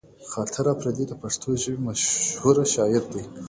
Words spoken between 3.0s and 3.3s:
دی